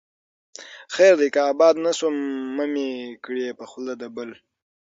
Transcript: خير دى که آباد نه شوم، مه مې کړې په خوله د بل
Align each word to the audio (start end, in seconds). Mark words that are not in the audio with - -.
خير 0.95 1.13
دى 1.19 1.27
که 1.33 1.41
آباد 1.51 1.75
نه 1.85 1.91
شوم، 1.97 2.15
مه 2.55 2.65
مې 2.73 2.89
کړې 3.25 3.57
په 3.59 3.65
خوله 3.71 3.93
د 4.01 4.03
بل 4.15 4.29